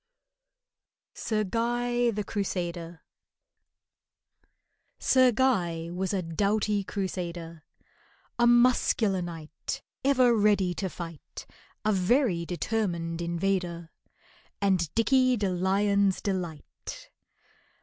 [1.13, 3.03] SIR GUY THE CRUSADER
[4.97, 7.63] SIR GUY was a doughty crusader,
[8.39, 11.45] A muscular knight, Ever ready to fight,
[11.85, 13.91] A very determined invader,
[14.59, 17.11] And DICKEY DE LION'S delight.